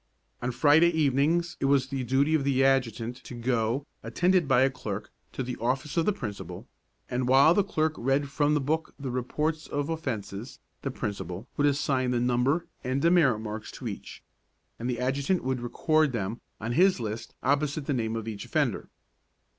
On 0.41 0.49
Friday 0.49 0.89
evenings 0.99 1.57
it 1.59 1.65
was 1.65 1.85
the 1.85 2.03
duty 2.03 2.33
of 2.33 2.43
the 2.43 2.65
adjutant 2.65 3.17
to 3.17 3.35
go, 3.35 3.85
attended 4.01 4.47
by 4.47 4.61
a 4.63 4.69
clerk, 4.71 5.11
to 5.31 5.43
the 5.43 5.55
office 5.57 5.95
of 5.95 6.07
the 6.07 6.11
principal, 6.11 6.67
and 7.07 7.27
while 7.27 7.53
the 7.53 7.63
clerk 7.63 7.93
read 7.99 8.27
from 8.29 8.55
the 8.55 8.59
book 8.61 8.95
the 8.99 9.11
reports 9.11 9.67
of 9.67 9.89
offences, 9.89 10.57
the 10.81 10.89
principal 10.89 11.47
would 11.55 11.67
assign 11.67 12.09
the 12.09 12.19
number 12.19 12.65
of 12.83 12.99
demerit 12.99 13.41
marks 13.41 13.69
to 13.73 13.87
each, 13.87 14.23
and 14.79 14.89
the 14.89 14.99
adjutant 14.99 15.43
would 15.43 15.61
record 15.61 16.13
them 16.13 16.41
on 16.59 16.71
his 16.71 16.99
list 16.99 17.35
opposite 17.43 17.85
the 17.85 17.93
name 17.93 18.15
of 18.15 18.27
each 18.27 18.43
offender. 18.43 18.89